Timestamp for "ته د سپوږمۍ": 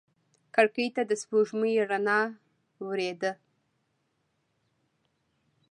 0.95-1.73